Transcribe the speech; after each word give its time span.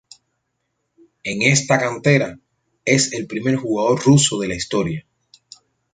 En 1.23 1.43
esta 1.43 1.77
cantera, 1.79 2.39
es 2.85 3.13
el 3.13 3.27
primer 3.27 3.55
jugador 3.57 4.03
ruso 4.03 4.39
de 4.39 4.47
la 4.47 4.55
historia. 4.55 5.05